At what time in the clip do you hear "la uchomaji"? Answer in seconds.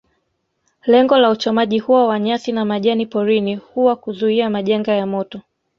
1.17-1.79